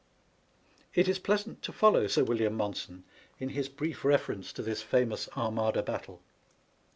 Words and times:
It 0.95 1.07
is 1.07 1.19
pleasant 1.19 1.61
to 1.61 1.71
follow 1.71 2.07
Sir 2.07 2.23
William 2.23 2.55
Monson 2.55 3.03
in 3.37 3.49
his 3.49 3.69
brief 3.69 4.03
reference 4.03 4.51
to 4.53 4.63
this 4.63 4.81
famous 4.81 5.29
Armada 5.37 5.83
battle. 5.83 6.23